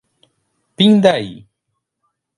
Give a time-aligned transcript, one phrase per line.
[0.75, 1.29] Pindaí